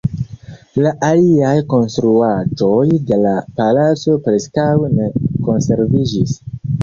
[0.85, 5.13] La aliaj konstruaĵoj de la palaco preskaŭ ne
[5.49, 6.35] konserviĝis.